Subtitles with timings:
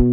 [0.00, 0.06] Hey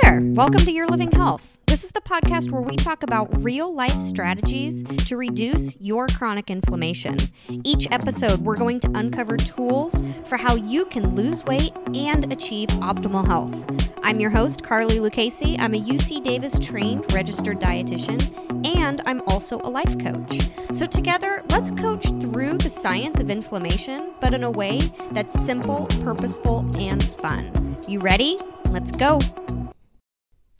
[0.00, 1.58] there, welcome to Your Living Health.
[1.66, 6.48] This is the podcast where we talk about real life strategies to reduce your chronic
[6.48, 7.18] inflammation.
[7.62, 12.68] Each episode, we're going to uncover tools for how you can lose weight and achieve
[12.80, 13.87] optimal health.
[14.02, 15.56] I'm your host, Carly Lucchese.
[15.58, 20.48] I'm a UC Davis trained registered dietitian, and I'm also a life coach.
[20.72, 24.80] So, together, let's coach through the science of inflammation, but in a way
[25.12, 27.76] that's simple, purposeful, and fun.
[27.88, 28.36] You ready?
[28.70, 29.18] Let's go.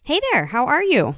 [0.04, 1.16] Hey there, how are you?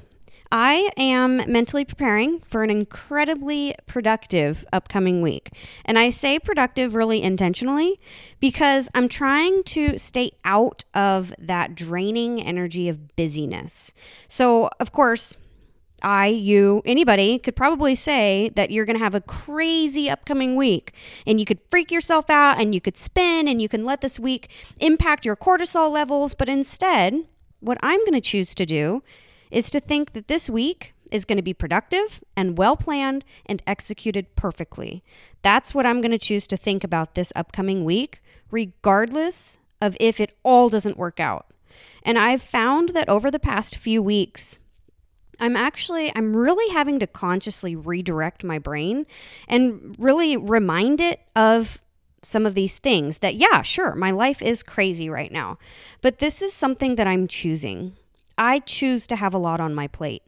[0.52, 5.50] I am mentally preparing for an incredibly productive upcoming week.
[5.84, 8.00] And I say productive really intentionally
[8.40, 13.94] because I'm trying to stay out of that draining energy of busyness.
[14.26, 15.36] So, of course,
[16.02, 20.94] I, you, anybody could probably say that you're going to have a crazy upcoming week
[21.26, 24.18] and you could freak yourself out and you could spin and you can let this
[24.18, 26.34] week impact your cortisol levels.
[26.34, 27.26] But instead,
[27.60, 29.02] what I'm going to choose to do
[29.50, 33.62] is to think that this week is going to be productive and well planned and
[33.66, 35.02] executed perfectly.
[35.42, 40.20] That's what I'm going to choose to think about this upcoming week, regardless of if
[40.20, 41.46] it all doesn't work out.
[42.02, 44.58] And I've found that over the past few weeks,
[45.40, 49.06] I'm actually I'm really having to consciously redirect my brain
[49.48, 51.80] and really remind it of
[52.22, 55.58] some of these things that, yeah, sure, my life is crazy right now,
[56.02, 57.96] but this is something that I'm choosing.
[58.40, 60.22] I choose to have a lot on my plate,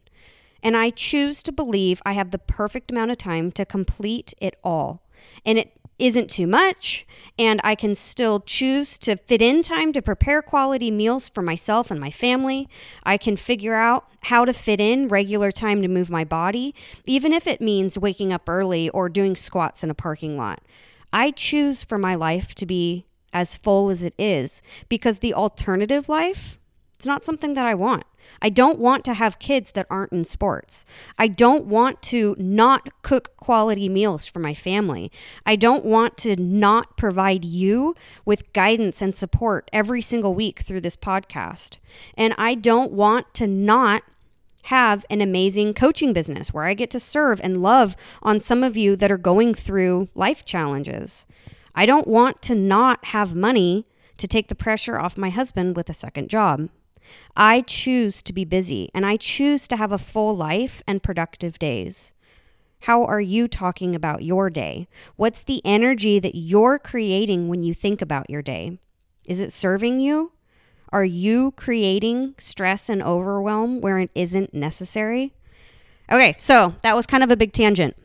[0.61, 4.55] and I choose to believe I have the perfect amount of time to complete it
[4.63, 5.01] all.
[5.43, 7.07] And it isn't too much,
[7.39, 11.89] and I can still choose to fit in time to prepare quality meals for myself
[11.89, 12.69] and my family.
[13.03, 17.33] I can figure out how to fit in regular time to move my body, even
[17.33, 20.61] if it means waking up early or doing squats in a parking lot.
[21.11, 26.07] I choose for my life to be as full as it is because the alternative
[26.07, 26.59] life,
[27.03, 28.05] it's not something that I want.
[28.41, 30.85] I don't want to have kids that aren't in sports.
[31.17, 35.11] I don't want to not cook quality meals for my family.
[35.45, 37.93] I don't want to not provide you
[38.23, 41.79] with guidance and support every single week through this podcast.
[42.15, 44.03] And I don't want to not
[44.67, 48.77] have an amazing coaching business where I get to serve and love on some of
[48.77, 51.25] you that are going through life challenges.
[51.75, 55.89] I don't want to not have money to take the pressure off my husband with
[55.89, 56.69] a second job.
[57.35, 61.59] I choose to be busy and I choose to have a full life and productive
[61.59, 62.13] days.
[62.81, 64.87] How are you talking about your day?
[65.15, 68.77] What's the energy that you're creating when you think about your day?
[69.25, 70.33] Is it serving you?
[70.91, 75.33] Are you creating stress and overwhelm where it isn't necessary?
[76.11, 77.95] Okay, so that was kind of a big tangent.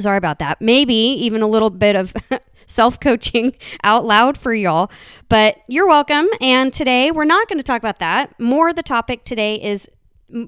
[0.00, 0.60] Sorry about that.
[0.60, 2.14] Maybe even a little bit of
[2.68, 4.90] self coaching out loud for y'all,
[5.28, 6.28] but you're welcome.
[6.40, 8.38] And today we're not going to talk about that.
[8.38, 9.88] More the topic today is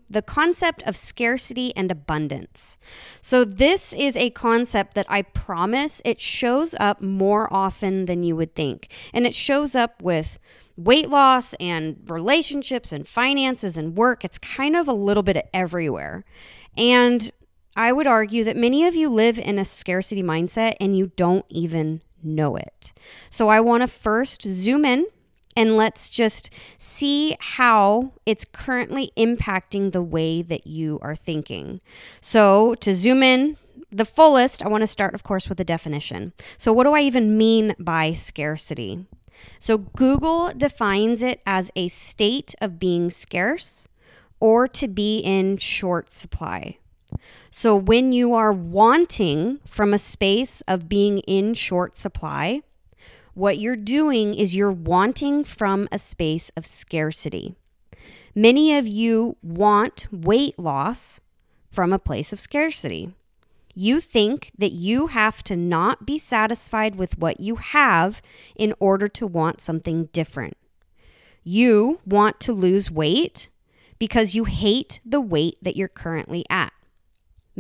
[0.09, 2.79] the concept of scarcity and abundance.
[3.21, 8.37] So, this is a concept that I promise it shows up more often than you
[8.37, 8.93] would think.
[9.15, 10.39] And it shows up with
[10.77, 14.25] weight loss and relationships and finances and work.
[14.25, 16.25] It's kind of a little bit everywhere.
[16.77, 17.31] And
[17.77, 21.47] I would argue that many of you live in a scarcity mindset and you don't
[21.49, 22.93] even know it.
[23.31, 25.07] So I want to first zoom in
[25.57, 31.81] and let's just see how it's currently impacting the way that you are thinking.
[32.21, 33.57] So to zoom in,
[33.93, 36.33] the fullest, I want to start, of course, with a definition.
[36.59, 39.05] So, what do I even mean by scarcity?
[39.59, 43.89] So Google defines it as a state of being scarce
[44.39, 46.79] or to be in short supply.
[47.51, 52.63] So when you are wanting from a space of being in short supply,
[53.35, 57.55] what you're doing is you're wanting from a space of scarcity.
[58.35, 61.21] Many of you want weight loss
[61.71, 63.15] from a place of scarcity.
[63.75, 68.21] You think that you have to not be satisfied with what you have
[68.57, 70.57] in order to want something different.
[71.43, 73.49] You want to lose weight
[73.99, 76.73] because you hate the weight that you're currently at.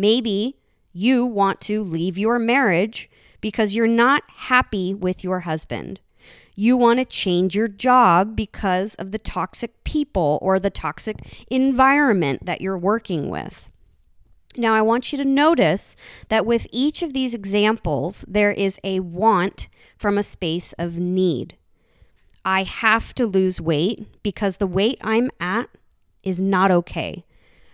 [0.00, 0.56] Maybe
[0.92, 3.10] you want to leave your marriage
[3.40, 6.00] because you're not happy with your husband.
[6.56, 11.16] You want to change your job because of the toxic people or the toxic
[11.50, 13.70] environment that you're working with.
[14.56, 15.96] Now, I want you to notice
[16.28, 21.56] that with each of these examples, there is a want from a space of need.
[22.44, 25.68] I have to lose weight because the weight I'm at
[26.22, 27.24] is not okay.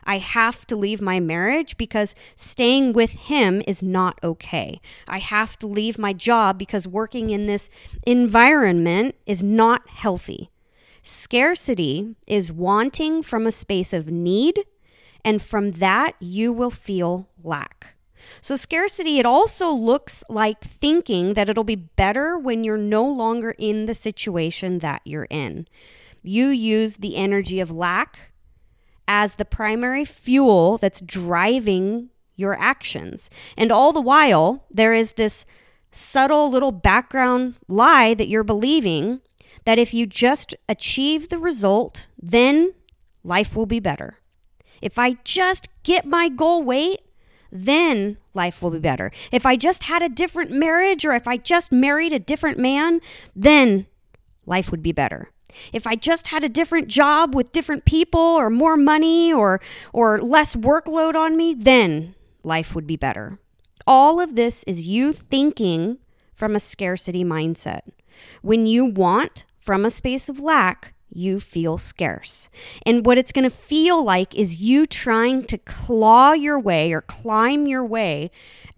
[0.07, 4.81] I have to leave my marriage because staying with him is not okay.
[5.09, 7.69] I have to leave my job because working in this
[8.07, 10.51] environment is not healthy.
[11.03, 14.65] Scarcity is wanting from a space of need,
[15.25, 17.95] and from that, you will feel lack.
[18.41, 23.55] So, scarcity, it also looks like thinking that it'll be better when you're no longer
[23.57, 25.69] in the situation that you're in.
[26.23, 28.33] You use the energy of lack
[29.09, 33.31] as the primary fuel that's driving your actions.
[33.57, 35.47] And all the while, there is this
[35.91, 39.21] subtle little background lie that you're believing
[39.65, 42.75] that if you just achieve the result, then
[43.25, 44.19] life will be better.
[44.83, 47.01] If I just get my goal weight,
[47.51, 49.11] then life will be better.
[49.33, 53.01] If I just had a different marriage or if I just married a different man,
[53.35, 53.87] then
[54.45, 55.31] life would be better.
[55.73, 59.61] If I just had a different job with different people or more money or
[59.93, 63.39] or less workload on me, then life would be better.
[63.87, 65.99] All of this is you thinking
[66.35, 67.83] from a scarcity mindset.
[68.43, 72.51] When you want from a space of lack, you feel scarce.
[72.85, 77.01] And what it's going to feel like is you trying to claw your way or
[77.01, 78.31] climb your way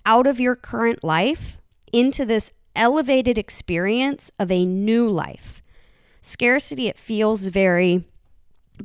[0.06, 1.58] out of your current life
[1.92, 5.62] into this elevated experience of a new life.
[6.28, 8.04] Scarcity, it feels very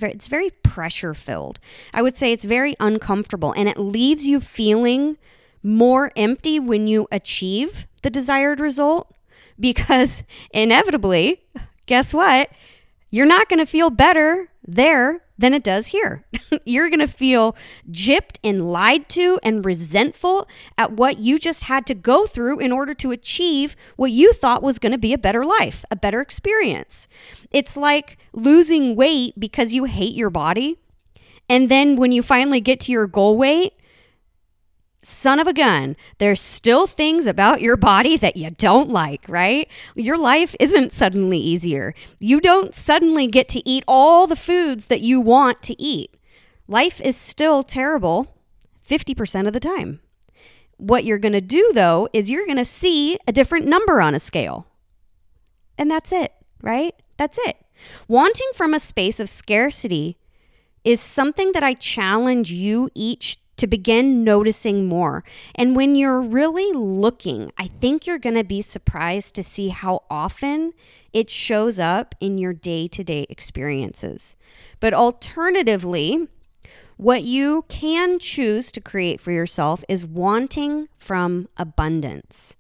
[0.02, 1.60] it's very pressure filled.
[1.94, 5.18] I would say it's very uncomfortable and it leaves you feeling
[5.62, 9.14] more empty when you achieve the desired result
[9.60, 11.44] because inevitably,
[11.86, 12.50] guess what?
[13.14, 16.26] you're not going to feel better there than it does here.
[16.66, 17.56] you're going to feel
[17.90, 20.48] gypped and lied to and resentful
[20.78, 24.64] at what you just had to go through in order to achieve what you thought
[24.64, 27.08] was going to be a better life, a better experience.
[27.52, 30.80] It's like losing weight because you hate your body.
[31.50, 33.74] And then when you finally get to your goal weight,
[35.06, 39.68] son of a gun, there's still things about your body that you don't like, right?
[39.96, 41.94] Your life isn't suddenly easier.
[42.20, 46.16] You don't suddenly get to eat all the foods that you want to eat.
[46.68, 48.28] Life is still terrible
[48.88, 50.00] 50% of the time.
[50.78, 54.16] What you're going to do, though, is you're going to see a different number on
[54.16, 54.68] a scale.
[55.78, 56.96] And that's it, right?
[57.18, 57.58] That's it.
[58.08, 60.18] Wanting from a space of scarcity
[60.84, 65.24] is something that I challenge you each to begin noticing more.
[65.56, 70.04] And when you're really looking, I think you're going to be surprised to see how
[70.10, 70.74] often
[71.12, 74.36] it shows up in your day to day experiences.
[74.80, 76.28] But alternatively,
[76.98, 82.56] what you can choose to create for yourself is wanting from abundance.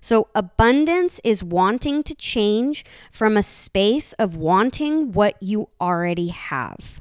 [0.00, 7.00] So, abundance is wanting to change from a space of wanting what you already have.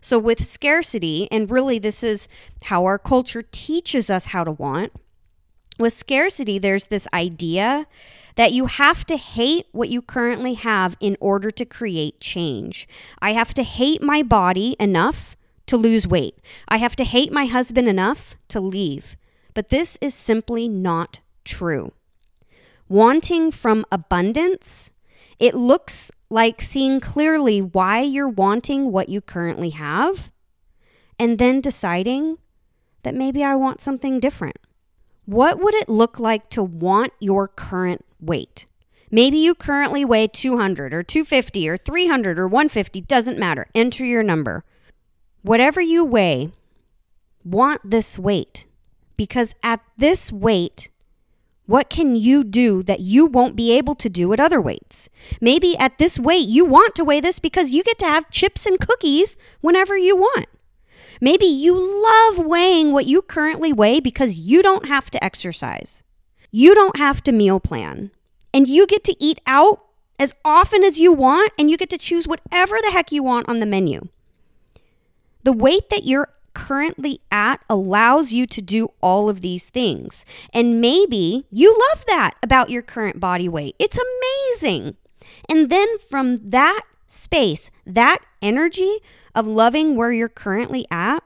[0.00, 2.28] So, with scarcity, and really this is
[2.64, 4.92] how our culture teaches us how to want,
[5.78, 7.86] with scarcity, there's this idea
[8.36, 12.86] that you have to hate what you currently have in order to create change.
[13.20, 15.36] I have to hate my body enough
[15.66, 16.38] to lose weight.
[16.68, 19.16] I have to hate my husband enough to leave.
[19.54, 21.92] But this is simply not true.
[22.88, 24.90] Wanting from abundance,
[25.40, 30.30] it looks like seeing clearly why you're wanting what you currently have
[31.18, 32.38] and then deciding
[33.02, 34.58] that maybe I want something different.
[35.24, 38.66] What would it look like to want your current weight?
[39.10, 43.66] Maybe you currently weigh 200 or 250 or 300 or 150, doesn't matter.
[43.74, 44.64] Enter your number.
[45.42, 46.52] Whatever you weigh,
[47.44, 48.66] want this weight
[49.16, 50.90] because at this weight,
[51.70, 55.08] what can you do that you won't be able to do at other weights?
[55.40, 58.66] Maybe at this weight, you want to weigh this because you get to have chips
[58.66, 60.46] and cookies whenever you want.
[61.20, 66.02] Maybe you love weighing what you currently weigh because you don't have to exercise.
[66.50, 68.10] You don't have to meal plan.
[68.52, 69.80] And you get to eat out
[70.18, 73.48] as often as you want, and you get to choose whatever the heck you want
[73.48, 74.08] on the menu.
[75.44, 80.24] The weight that you're currently at allows you to do all of these things.
[80.52, 83.76] And maybe you love that about your current body weight.
[83.78, 84.96] It's amazing.
[85.48, 88.98] And then from that space, that energy
[89.34, 91.22] of loving where you're currently at,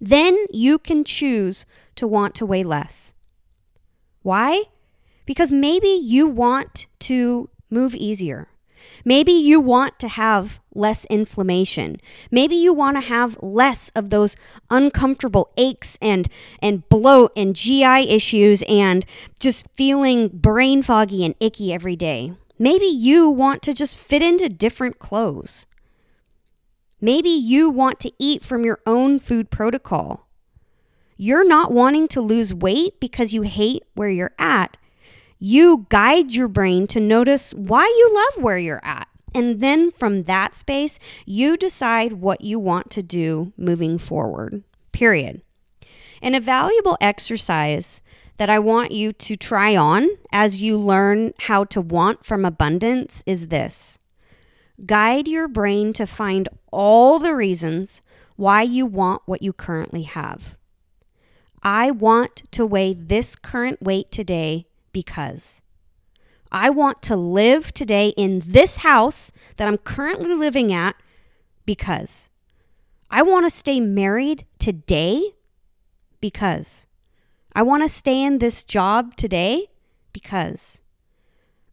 [0.00, 3.14] then you can choose to want to weigh less.
[4.22, 4.64] Why?
[5.26, 8.48] Because maybe you want to move easier.
[9.04, 12.00] Maybe you want to have less inflammation.
[12.30, 14.36] Maybe you want to have less of those
[14.70, 16.28] uncomfortable aches and
[16.60, 19.04] and bloat and GI issues and
[19.38, 22.32] just feeling brain foggy and icky every day.
[22.58, 25.66] Maybe you want to just fit into different clothes.
[27.00, 30.28] Maybe you want to eat from your own food protocol.
[31.16, 34.76] You're not wanting to lose weight because you hate where you're at.
[35.42, 39.08] You guide your brain to notice why you love where you're at.
[39.34, 44.62] And then from that space, you decide what you want to do moving forward.
[44.92, 45.40] Period.
[46.20, 48.02] And a valuable exercise
[48.36, 53.22] that I want you to try on as you learn how to want from abundance
[53.26, 53.98] is this
[54.84, 58.00] guide your brain to find all the reasons
[58.36, 60.56] why you want what you currently have.
[61.62, 65.62] I want to weigh this current weight today because.
[66.52, 70.96] I want to live today in this house that I'm currently living at
[71.64, 72.28] because
[73.10, 75.34] I want to stay married today
[76.20, 76.86] because
[77.52, 79.68] I want to stay in this job today
[80.12, 80.80] because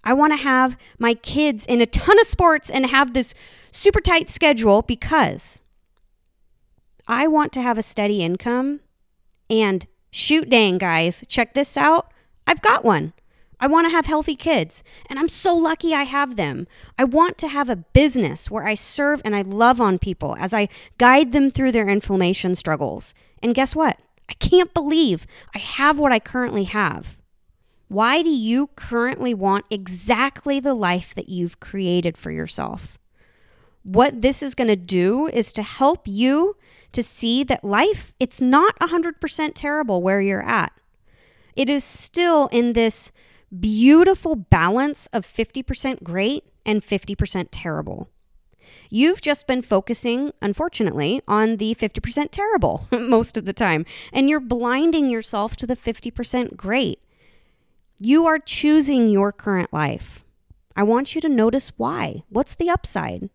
[0.03, 3.33] I want to have my kids in a ton of sports and have this
[3.71, 5.61] super tight schedule because
[7.07, 8.79] I want to have a steady income
[9.49, 12.11] and shoot dang guys, check this out.
[12.47, 13.13] I've got one.
[13.59, 16.67] I want to have healthy kids, and I'm so lucky I have them.
[16.97, 20.53] I want to have a business where I serve and I love on people as
[20.53, 23.13] I guide them through their inflammation struggles.
[23.41, 23.99] And guess what?
[24.29, 25.25] I can't believe
[25.55, 27.17] I have what I currently have.
[27.87, 32.97] Why do you currently want exactly the life that you've created for yourself?
[33.83, 36.57] What this is going to do is to help you
[36.91, 40.73] to see that life it's not 100% terrible where you're at.
[41.57, 43.11] It is still in this
[43.59, 48.09] beautiful balance of 50% great and 50% terrible.
[48.91, 54.39] You've just been focusing, unfortunately, on the 50% terrible most of the time, and you're
[54.39, 57.01] blinding yourself to the 50% great.
[57.99, 60.23] You are choosing your current life.
[60.75, 62.21] I want you to notice why.
[62.29, 63.31] What's the upside?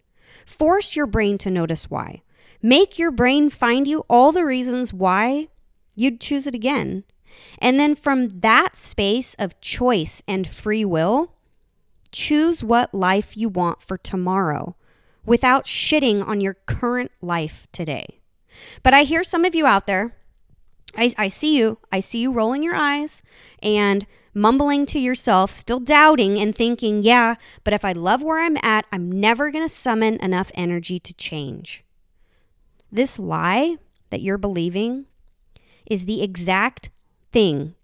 [0.46, 2.22] Force your brain to notice why.
[2.62, 5.48] Make your brain find you all the reasons why
[5.96, 7.02] you'd choose it again.
[7.58, 11.32] And then from that space of choice and free will,
[12.10, 14.76] choose what life you want for tomorrow
[15.24, 18.20] without shitting on your current life today.
[18.82, 20.12] But I hear some of you out there,
[20.96, 23.22] I, I see you, I see you rolling your eyes
[23.62, 28.58] and mumbling to yourself, still doubting and thinking, yeah, but if I love where I'm
[28.62, 31.84] at, I'm never going to summon enough energy to change.
[32.90, 33.76] This lie
[34.10, 35.06] that you're believing
[35.86, 36.90] is the exact
[37.32, 37.74] thing,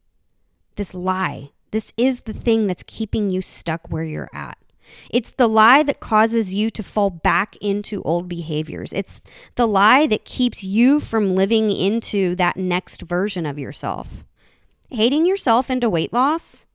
[0.76, 4.58] this lie, this is the thing that's keeping you stuck where you're at.
[5.10, 8.92] It's the lie that causes you to fall back into old behaviors.
[8.92, 9.20] It's
[9.54, 14.24] the lie that keeps you from living into that next version of yourself.
[14.90, 16.66] Hating yourself into weight loss,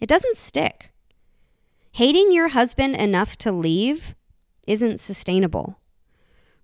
[0.00, 0.90] it doesn't stick.
[1.92, 4.14] Hating your husband enough to leave
[4.66, 5.78] isn't sustainable.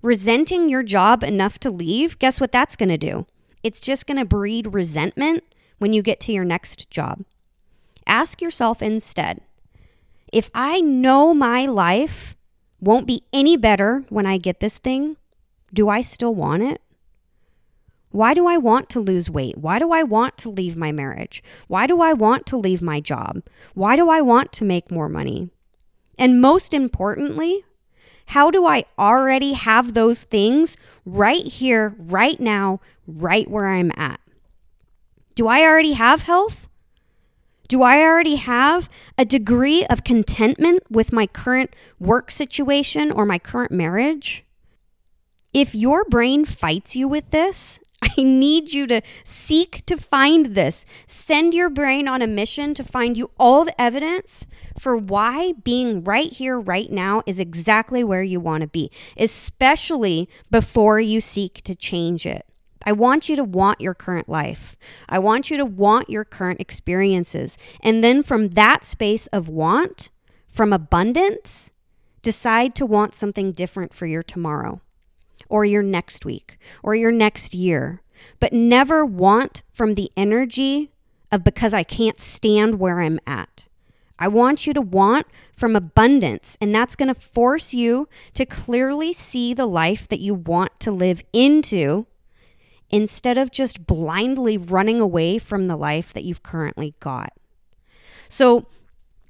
[0.02, 3.26] Resenting your job enough to leave, guess what that's going to do?
[3.62, 5.44] It's just going to breed resentment
[5.80, 7.24] when you get to your next job.
[8.06, 9.40] Ask yourself instead
[10.32, 12.36] if I know my life
[12.80, 15.16] won't be any better when I get this thing,
[15.74, 16.80] do I still want it?
[18.12, 19.58] Why do I want to lose weight?
[19.58, 21.42] Why do I want to leave my marriage?
[21.68, 23.42] Why do I want to leave my job?
[23.74, 25.50] Why do I want to make more money?
[26.18, 27.64] And most importantly,
[28.26, 34.20] how do I already have those things right here, right now, right where I'm at?
[35.34, 36.68] Do I already have health?
[37.68, 43.38] Do I already have a degree of contentment with my current work situation or my
[43.38, 44.44] current marriage?
[45.52, 50.84] If your brain fights you with this, I need you to seek to find this.
[51.06, 56.02] Send your brain on a mission to find you all the evidence for why being
[56.02, 61.62] right here, right now is exactly where you want to be, especially before you seek
[61.62, 62.46] to change it.
[62.84, 64.76] I want you to want your current life.
[65.08, 67.58] I want you to want your current experiences.
[67.80, 70.10] And then from that space of want,
[70.48, 71.72] from abundance,
[72.22, 74.80] decide to want something different for your tomorrow
[75.48, 78.02] or your next week or your next year.
[78.38, 80.90] But never want from the energy
[81.32, 83.68] of because I can't stand where I'm at.
[84.18, 89.14] I want you to want from abundance, and that's going to force you to clearly
[89.14, 92.06] see the life that you want to live into
[92.90, 97.32] instead of just blindly running away from the life that you've currently got.
[98.28, 98.66] So,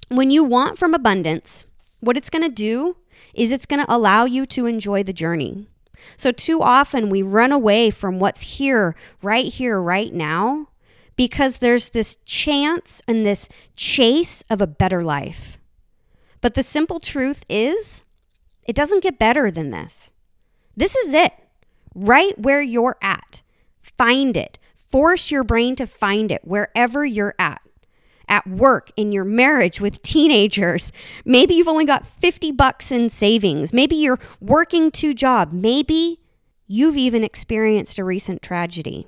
[0.08, 1.66] when you want from abundance,
[2.00, 2.96] what it's going to do
[3.34, 5.68] is it's going to allow you to enjoy the journey.
[6.16, 10.68] So, too often we run away from what's here, right here, right now,
[11.16, 15.58] because there's this chance and this chase of a better life.
[16.40, 18.02] But the simple truth is,
[18.66, 20.12] it doesn't get better than this.
[20.76, 21.32] This is it.
[21.94, 23.42] Right where you're at.
[24.00, 24.58] Find it.
[24.88, 27.60] Force your brain to find it wherever you're at.
[28.30, 30.90] At work, in your marriage with teenagers.
[31.26, 33.74] Maybe you've only got 50 bucks in savings.
[33.74, 35.52] Maybe you're working two jobs.
[35.52, 36.18] Maybe
[36.66, 39.06] you've even experienced a recent tragedy.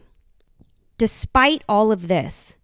[0.99, 2.59] Despite all of this,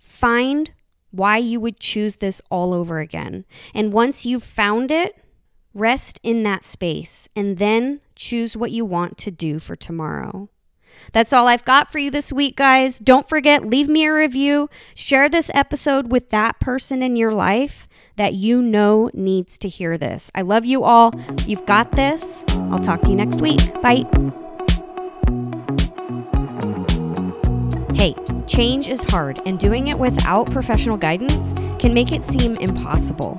[0.00, 0.72] find
[1.12, 3.44] why you would choose this all over again.
[3.72, 5.16] And once you've found it,
[5.74, 10.48] rest in that space and then choose what you want to do for tomorrow.
[11.12, 12.98] That's all I've got for you this week, guys.
[12.98, 14.70] Don't forget, leave me a review.
[14.94, 19.96] Share this episode with that person in your life that you know needs to hear
[19.96, 20.30] this.
[20.34, 21.12] I love you all.
[21.46, 22.44] You've got this.
[22.70, 23.80] I'll talk to you next week.
[23.80, 24.04] Bye.
[27.94, 28.14] Hey,
[28.46, 33.38] change is hard, and doing it without professional guidance can make it seem impossible.